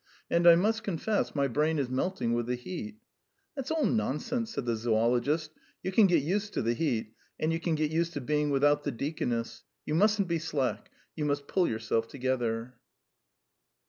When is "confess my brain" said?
0.81-1.77